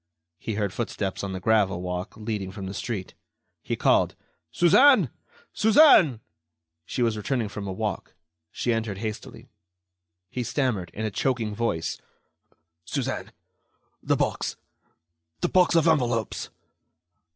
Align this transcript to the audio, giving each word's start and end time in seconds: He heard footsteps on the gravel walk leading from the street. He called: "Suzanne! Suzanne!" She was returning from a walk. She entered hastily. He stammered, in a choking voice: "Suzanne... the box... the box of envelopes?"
He 0.39 0.55
heard 0.55 0.73
footsteps 0.73 1.23
on 1.23 1.31
the 1.31 1.39
gravel 1.39 1.79
walk 1.83 2.17
leading 2.17 2.51
from 2.51 2.65
the 2.65 2.73
street. 2.73 3.13
He 3.61 3.75
called: 3.75 4.15
"Suzanne! 4.51 5.11
Suzanne!" 5.53 6.21
She 6.87 7.03
was 7.03 7.15
returning 7.15 7.49
from 7.49 7.67
a 7.67 7.71
walk. 7.71 8.15
She 8.49 8.73
entered 8.73 8.97
hastily. 8.97 9.47
He 10.31 10.41
stammered, 10.41 10.89
in 10.95 11.05
a 11.05 11.11
choking 11.11 11.53
voice: 11.53 11.99
"Suzanne... 12.83 13.31
the 14.01 14.15
box... 14.17 14.55
the 15.41 15.49
box 15.49 15.75
of 15.75 15.87
envelopes?" 15.87 16.49